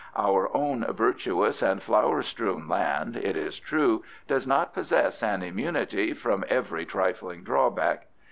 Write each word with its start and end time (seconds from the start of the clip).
Our 0.17 0.49
own 0.57 0.83
virtuous 0.91 1.61
and 1.61 1.79
flower 1.79 2.23
strewn 2.23 2.67
land, 2.67 3.15
it 3.15 3.37
is 3.37 3.59
true, 3.59 4.03
does 4.27 4.47
not 4.47 4.73
possess 4.73 5.21
an 5.21 5.43
immunity 5.43 6.13
from 6.15 6.43
every 6.49 6.87
trifling 6.87 7.43
drawback. 7.43 8.07